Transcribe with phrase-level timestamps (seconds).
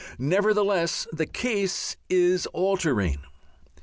[0.17, 3.19] Nevertheless the case is altering.